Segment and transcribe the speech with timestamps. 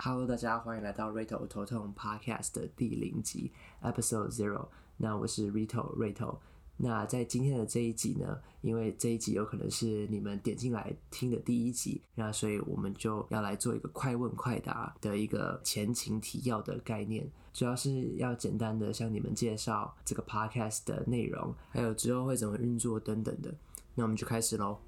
[0.00, 3.50] Hello，大家欢迎来到 Rito 头痛 Podcast 的第零集
[3.82, 4.68] Episode Zero。
[4.96, 6.38] 那我是 Rito 瑞头。
[6.76, 23.52] 那在今天的这一集呢，因为这一集有可能是你们点进来听的第一集，那所以我们就要来做一个快问快答的一个前情提要的概念，主要是要简单的向你们介绍这个 Podcast 的内容，还有之后会怎么运作等等的。
[23.96, 24.78] 那我们就开始喽。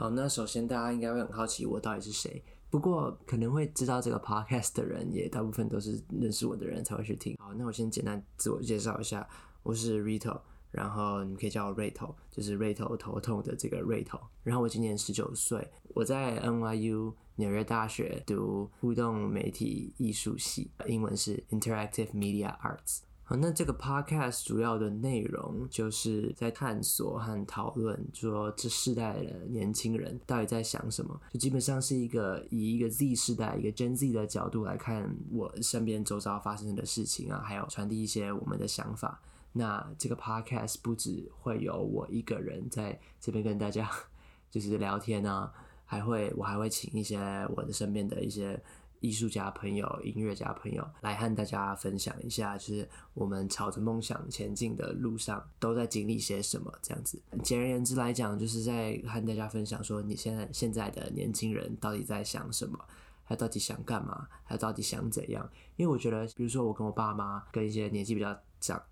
[0.00, 2.42] 好，那首先大家应该会很好奇我到底是谁。
[2.70, 7.36] 不过可能会知道这个 podcast 的人，也大部分都是认识我的人才会去听。
[7.38, 9.28] 好，那我先简单自我介绍一下，
[9.62, 10.40] 我是 Rito，
[10.70, 14.18] 然后你可以叫我瑞头，就是瑞头头痛的这个瑞头。
[14.42, 23.00] 然后我今年十九岁，我在 NYU 纽约大学读互动媒体艺术系，英文是 Interactive Media Arts。
[23.38, 39.20] 那这个 podcast 主要的内容就是在探索和讨论，说这世代的年轻人到底在想什么，就基本上是一个以一个 Z 世代、一个 Gen Z 的角度来看我身边周遭发生的事情啊，还有传递一些我们的想法。
[39.52, 43.88] 那这个 podcast 不只会有我一个人在这边跟大家
[44.50, 45.52] 就是聊天啊，
[45.84, 47.18] 还会我还会请一些
[47.54, 48.60] 我的身边的一些。
[49.00, 56.72] 艺术家朋友、音乐家朋友来和大家分享一下，就是我们朝着梦想前进的路上都在经历些什么。
[56.80, 62.78] 这样子，简而言之来讲，就是在和大家分享说，你现在现在的年轻人到底在想什么，
[63.26, 65.50] 他到底想干嘛，他到底想怎样？
[65.76, 68.82] 因为我觉得，比如说我跟我爸妈，跟一些年纪比较长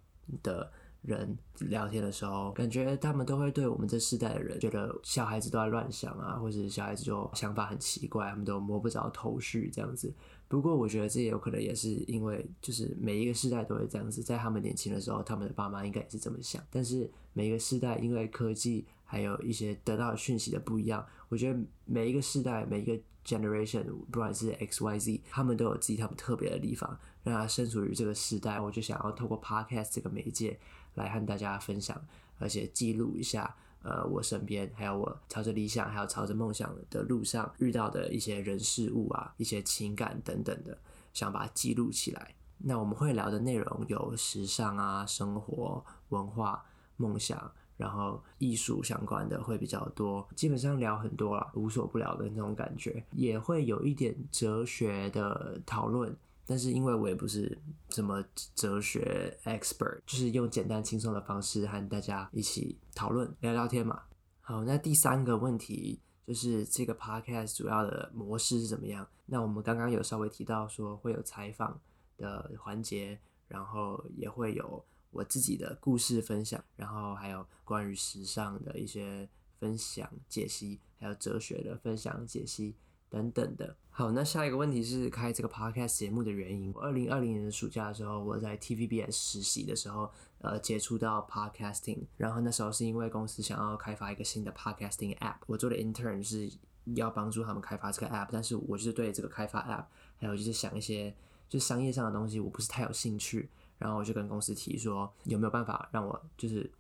[0.42, 0.70] 的。
[1.02, 10.12] 人聊天的时候，感觉他们都会对我们这世代的人觉得小孩子都在乱想啊，或者小孩子就想法很奇怪，他们都摸不着头绪这样子。
[10.48, 16.62] 不过我觉得这也有可能也是因为，就是每一个世代都会这样子，在他们年轻的时候，他们的爸妈应该也是这么想。
[16.70, 28.58] 但是每一个世代因为科技还有一些得到讯息的不一样，我觉得每一个世代每一个 generation，不管是 X Y Z，他们都有自己他们特别的地方，让他身处于这个时代。
[28.58, 30.58] 我就想要透过 podcast 这个媒介。
[30.98, 31.98] 来和大家分享，
[32.38, 40.76] 而且记录一下，呃，我身边还有我朝着理想，还有朝着梦想的路上遇到的一些人事物啊，一些情感等等的，
[41.14, 42.34] 想把它记录起来。
[42.58, 46.64] 那我们会聊的内容有时尚啊、生活、文化、
[46.96, 56.14] 梦想，然后艺术相关的会比较多，基本上聊很多了，无所不聊的那种感觉，也会有一点哲学的讨论。
[56.48, 57.58] 但是因为我也不是
[57.90, 64.04] 什么哲学 expert，就是用简单轻松的方式和大家一起讨论聊聊天嘛。
[64.40, 69.06] 好，那第三个问题就是这个 podcast 主要的模式是怎么样？
[69.26, 71.78] 那我们刚刚有稍微提到说会有采访
[72.16, 79.28] 的环节，然后也会有我自己的故事分享，然后还有关于时尚的一些
[79.60, 82.74] 分享解析，还有哲学的分享解析。
[83.10, 86.70] 等等的，好，那下一个问题是开这个 podcast 节目的原因。
[86.74, 90.10] 我二零二零年的暑假的时候，我在 TVBS 实习的时候，
[90.42, 96.50] 呃，接触到 podcasting，然后那时候是因为公司想要开发一个新的 podcasting app，我做的 intern 是
[96.94, 99.86] 要帮助他们开发这个 app，但是我就是对这个开发 app，
[100.18, 101.14] 还有就是想一些
[101.48, 103.48] 就商业上的东西，我不是太有兴趣，
[103.78, 106.70] 然后我就跟公司提说有没有办法让我就是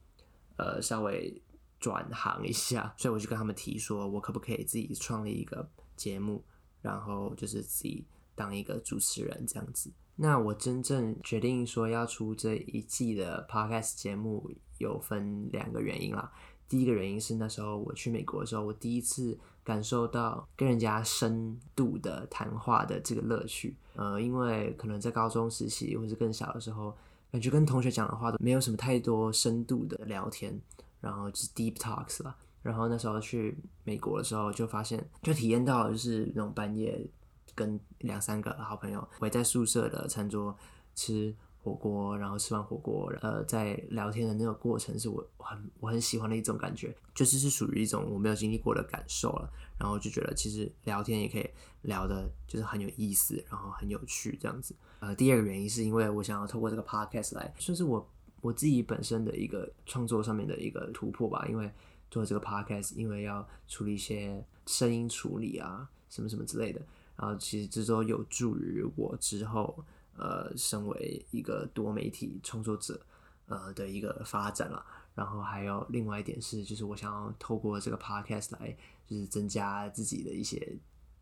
[0.58, 1.40] 呃稍微
[1.80, 5.66] 转行一下，所以我就跟他们提说，我可不可以自己创立一个。
[5.98, 6.42] 节目，
[6.80, 9.90] 然后就是自己当一个主持人这样子。
[10.16, 16.32] 那我真正决定说要出这一季的 podcast 节目，有分两个原因啦。
[16.68, 23.76] 第一个原因是那时候我去美国的时候，我第一次感受到跟人家深度的谈话的这个乐趣。
[23.94, 26.94] 呃，因为可能在高中时期或是更小的时候，
[27.32, 30.60] 感觉跟同学讲的话都没有什么太多深度的聊天，
[31.00, 32.36] 然后就是 deep talks 了。
[32.62, 37.08] 然后那时候去美国的时候，就发现就体验到就是那种半夜
[37.54, 40.56] 跟两三个好朋友围在宿舍的餐桌
[40.94, 49.50] 吃火锅，然后吃完火锅，呃，在聊天的那个过程，是我很我很喜欢的一种感觉，就是是属于一种我没有经历过的感受了。
[49.78, 51.48] 然后就觉得其实聊天也可以
[51.82, 54.74] 聊的，就是很有意思，然后很有趣这样子。
[55.00, 58.08] 呃，第二个原因是因为我想要透过这个 podcast 来，算是我
[58.40, 61.70] 我自己本身的一个创作上面的一个突破吧，因为。
[62.10, 66.80] 做这个 podcast，因为要处理一些声音处理啊，什么什么之类的，
[67.16, 69.84] 然后其实这都有助于我之后
[70.16, 73.00] 呃，身为一个多媒体创作者
[73.46, 74.84] 呃的一个发展了。
[75.14, 80.76] 然后还有另外一点是，就是我想要透过这个 podcast 来，就是增加自己的一些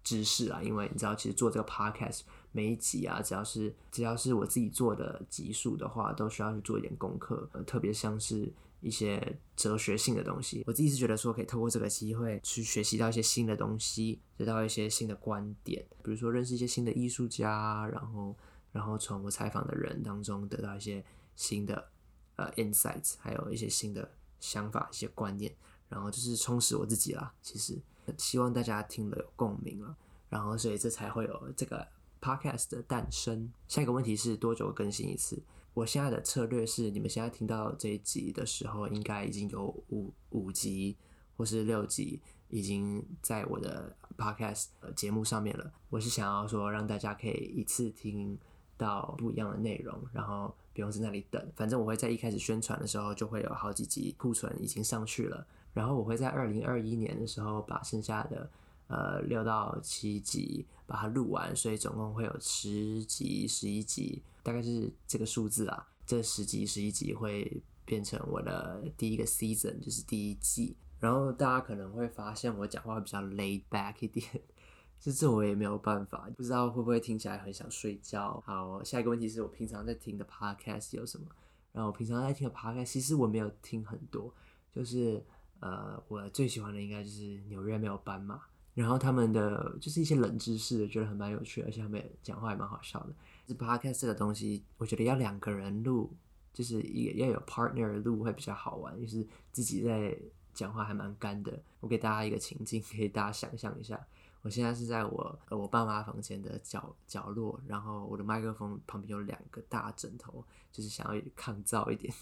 [0.04, 2.20] 知识啊，因为你知道，其实做这个 podcast
[2.52, 8.52] 每一集啊，只要是只要是我自己做的集数的话，都需要去做一点功课，呃，特别像是。
[8.80, 10.62] 一些哲学性的东西。
[10.66, 18.36] 我自己是觉得说，可以透过这个机会去学习到一些新的东西，得到一些新的观点，比如说认识一些新的艺术家，然后
[18.72, 21.88] 然后从我采访的人当中得到一些新的
[22.36, 25.54] 呃 insights，还有一些新的想法、一些观念，
[25.88, 27.32] 然后就是充实我自己啦。
[27.42, 27.78] 其实
[28.18, 29.96] 希望大家听了有共鸣了，
[30.28, 31.86] 然后所以这才会有这个
[32.20, 33.52] podcast 的诞生。
[33.66, 35.42] 下一个问题是多久更新一次？
[35.76, 40.96] 我现在的策略是，你们现在听到这一集的时候，应该已经有五五集
[41.36, 42.18] 或是六集
[42.48, 45.70] 已经在我的 podcast 节目上面了。
[45.90, 48.38] 我是想要说，让大家可以一次听
[48.78, 51.46] 到不一样的内容，然后不用在那里等。
[51.54, 55.46] 反正我会在一开始宣传的时候，就会有好几集库存已经上去了。
[55.74, 58.50] 然后我会在二零二一年的时候，把剩下的
[58.88, 64.22] 呃六到七集把它录完，所以总共会有十集、十一集。
[64.46, 70.76] 大概是这个数字啊，这十集、十一集会变成我的第一个 season，就是第一季。
[71.00, 74.24] 然后大家可能会发现我讲话比较 laid back 一点，
[75.00, 78.40] 这这我也没有办法，不知道会不会听起来很想睡觉。
[78.46, 81.26] 好，下一个问题是我平常在听的 podcast 有什么？
[81.72, 84.32] 然后我平常在听的 podcast，其实我没有听很多，
[84.70, 85.20] 就是
[85.58, 88.40] 呃，我最喜欢的应该就是纽约没有斑马，
[88.74, 93.14] 然后他们的就是一些冷知识，觉得很蛮有趣，而且他们讲话也蛮好笑的。
[93.46, 96.12] 是 podcast 这个东西，我觉得要两个人录，
[96.52, 98.98] 就是也要有 partner 录会比较好玩。
[99.00, 100.16] 就是自己在
[100.52, 101.62] 讲话还蛮干的。
[101.80, 104.04] 我给大家一个情境， 可以大家想象一下。
[104.42, 112.12] 我现在是在我呃我爸妈房间的角角落，然后我的麦克风旁边有两个大枕头，就是想要抗造一点。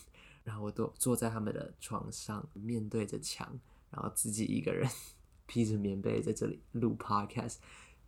[0.43, 3.49] 然后我都坐在他们的床上，面对着墙，
[3.91, 4.89] 然后自己一个人
[5.47, 7.57] 披着棉被在这里录 podcast。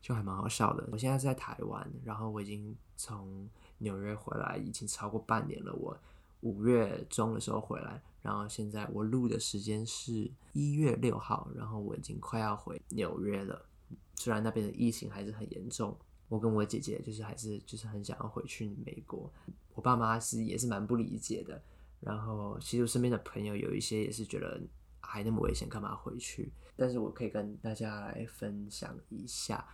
[0.06, 0.88] 就还蛮好笑的。
[0.92, 5.74] 我现在是在台湾，然后我已经从纽约回来，已经超过半年了。
[5.74, 5.98] 我
[6.42, 13.66] 五月中的时候回来，然后现在我录的时间是一月六号，然后我已经快要回纽约了。
[14.14, 15.98] 虽然那边的疫情还是很严重，
[16.28, 19.28] 我跟我姐姐就是还是就是很想要回去美国。
[19.74, 21.60] 我爸妈是也是蛮不理解的。
[21.98, 24.60] 然后其实我身边的朋友有一些也是觉得
[25.00, 26.52] 还那么危险，干嘛回去？
[26.76, 29.66] 但是我可以跟大家来分享一下。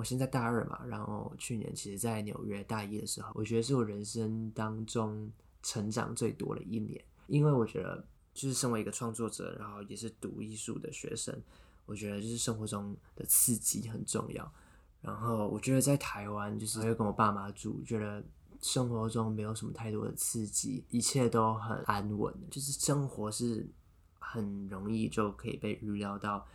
[0.00, 5.30] 我现在大二嘛，然后去年其实，在纽约大一的时候，我觉得是我人生当中
[5.62, 8.02] 成长最多的一年，因为我觉得
[8.32, 11.38] 就是身为一个创作者，然后也是读艺术的学生，
[11.84, 14.50] 我觉得就是生活中的刺激很重要。
[15.02, 18.24] 然后我觉得在台湾，就是会跟我爸妈住，觉得
[18.62, 23.68] 生活中没有什么太多的刺激，一切都很安稳，就是生活是
[24.18, 26.46] 很容易就可以被预料到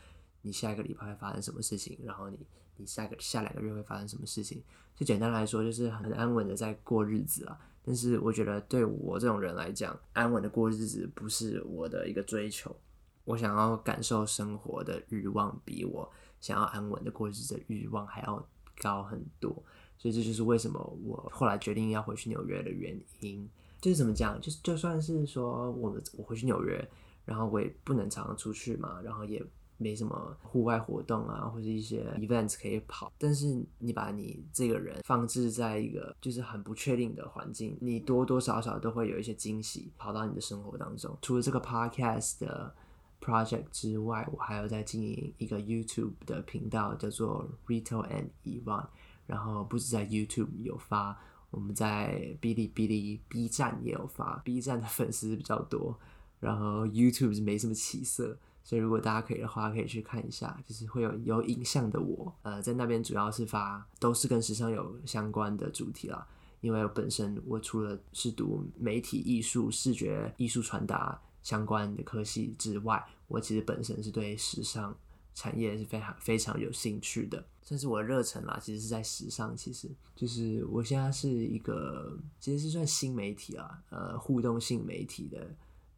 [0.41, 2.39] 你下一个礼拜会发生什么事情，然后你。
[2.77, 4.61] 你下个下两个月会发生什么事情？
[4.95, 7.59] 就简单来说，就是很安稳的在过日子啊。
[7.83, 12.75] 但是我觉得对我这种人来讲，安稳的过日子不是我的一个追求。
[13.25, 18.47] 我想要感受生活的欲望，比我想要安稳的过日子的欲望还要
[18.81, 19.51] 高很多。
[19.97, 23.49] 所以这就是为什么我后来决定要回去纽约的原因。
[23.81, 24.39] 就是怎么讲？
[24.41, 26.89] 就是就算是说我我回去纽约，
[27.25, 29.43] 然后我也不能常常出去嘛，然后也。
[29.77, 41.17] 没什么户外活动啊，或者一些 events 可以跑，但是你把你这个人放置在一个就是很不确定的环境，你多多少少都会有一些惊喜跑到你的生活当中。
[41.21, 42.73] 除了这个 podcast 的
[43.19, 48.87] project 之外，我还有在经营一个 YouTube 的频道，叫做 Rito and Evan。
[49.27, 54.39] 然后不止在 YouTube 有发，我们在哔哩哔哩、B 站也有发。
[54.45, 55.99] B 站的粉丝比较多，
[56.39, 58.37] 然后 YouTube 是没什么起色。
[58.65, 66.27] 所以如果大家可以的话，可以去看一下，就是会有有影像的我，呃，在那边主要是发都是跟时尚有相关的主题啦。
[66.61, 74.97] 因为我本身我除了是读媒体艺术、视觉艺术传达相关的科系之外，我其实本身是对时尚
[75.35, 78.57] 产业是非常非常有兴趣的，算是我的热忱啦。
[78.59, 85.47] 其实是在时尚，其实就是我现在是一个其实是算新媒体啊，呃，互动性媒体的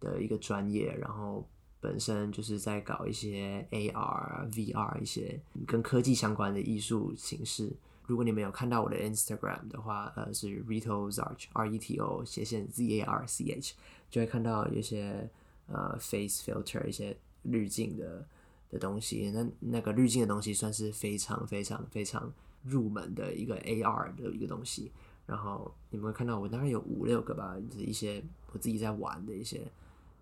[0.01, 1.47] 的一个专业，然后。
[1.79, 7.71] 本身就是在搞一些 AR、VR 一些跟科技相关的艺术形式。
[8.07, 13.73] 如果你们有看到我的 Instagram 的话，呃，是 Reto Zarch R E T O 斜线 Z A R C H，
[14.09, 15.29] 就会看到一些
[15.67, 18.25] 呃 face filter 一些滤镜的
[18.69, 19.29] 的东西。
[19.31, 22.31] 那那个滤镜的东西算是非常非常非常
[22.63, 24.91] 入门的一个 AR 的一个东西。
[25.25, 29.69] 然后你们会看到我大概有五六个吧，就是一些我自己在玩的一些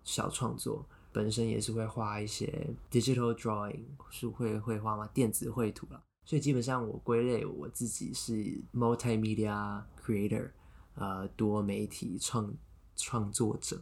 [0.02, 0.84] 小创作。
[1.16, 3.80] 本身也是会画一些 digital drawing，
[4.10, 5.08] 是会绘画吗？
[5.14, 6.02] 电子绘图了。
[6.26, 8.34] 所以基本上我归类我自己是
[8.74, 10.50] multimedia creator，
[10.94, 12.52] 呃，多媒体创
[12.96, 13.80] 创作者。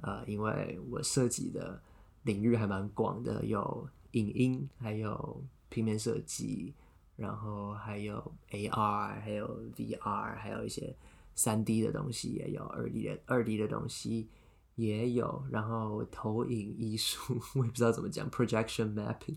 [0.00, 1.80] 呃，因为我涉及的
[2.24, 6.74] 领域还蛮广的，有影音，还有平面设计，
[7.14, 10.92] 然后还有 AR，还有 VR，还有一些
[11.36, 14.26] 三 D 的东西也有，二 D 的二 D 的东西
[14.76, 19.36] 也有，然后投影艺术， 我也不知道怎么讲，projection mapping，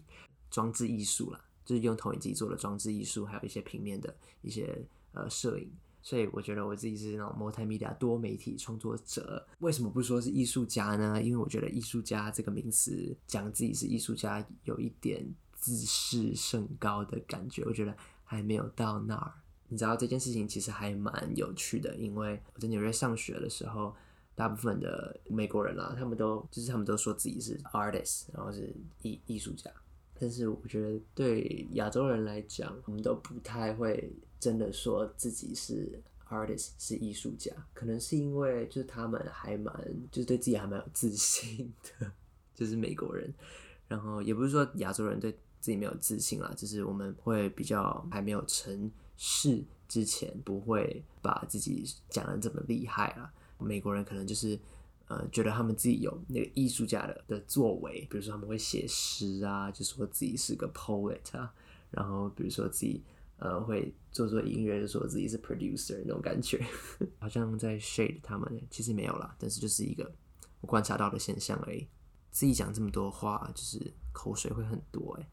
[0.50, 5.72] 装置艺术啦，就是用投影机做的装置艺术，还有一些平面的一些呃摄影。
[6.02, 9.46] 所以我觉得我自己是那种 multimedia 多媒体创作者。
[9.60, 11.22] 为什么不说是艺术家呢？
[11.22, 17.62] 因为我觉得艺术家这个名词讲自己是艺术家，有一点自视甚高的感觉。
[17.66, 19.34] 我觉得还没有到那儿。
[19.68, 23.94] 你知道这件事情其实还蛮有趣的，因为我在纽约上学的时候，
[24.38, 29.72] 大部分的美国人啦，他们都就是他们都说自己是 artist，然后是艺艺术家。
[30.20, 39.74] 但是我觉得对亚洲人来讲，我们都不太会真的说自己是 artist 是艺术家，可能是因为就是他们还蛮
[40.12, 42.12] 就是对自己还蛮有自信的，
[42.54, 43.34] 就是美国人。
[43.88, 53.34] 然后也不是说亚洲人对自己没有自信啦，就是我们会比较还没有成事之前，不会把自己讲的这么厉害啊。
[53.60, 54.60] 美国人可能就是。
[55.10, 61.54] 呃，觉得他们自己有那个艺术家的的作为，比如说他们会写诗啊，就说自己是个 poet 啊，
[61.90, 63.02] 然后比如说自己
[63.38, 66.62] 呃会做做音乐，就说自己是 producer 那种感觉，
[67.20, 70.14] 好像在 shade 他们，其实没有啦，但是就是一个
[70.60, 71.88] 我观察到的现象而已。
[72.30, 75.30] 自己讲这么多话，就是口水会很多哎。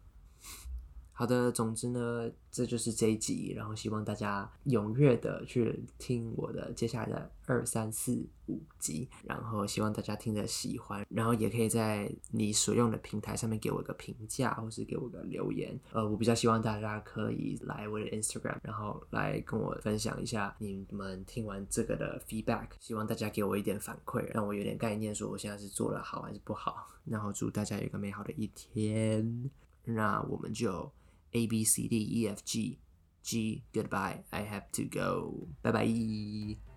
[1.16, 15.78] 好的，总之呢，这就是这一集，然后希望大家踊跃的去听我的接下来的二三四五集，然后希望大家听的喜欢，然后也可以在你所用的平台上面给我一个评价，或是给我个留言。
[15.92, 26.88] 呃，我比较希望大家可以来我的 Instagram，然后来跟我分享一下你们听完这个的 feedback，希望大家给我一点反馈，让我有点概念，说我现在是做的好还是不好。
[27.04, 29.48] 然后祝大家有一个美好的一天，
[29.84, 30.90] 那我们就。
[31.34, 32.78] A B C D E F G
[33.22, 33.64] G.
[33.72, 34.24] Goodbye.
[34.32, 35.48] I have to go.
[35.62, 36.73] Bye bye.